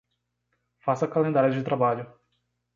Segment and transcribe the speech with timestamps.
[0.79, 2.11] Faça calendários de trabalho.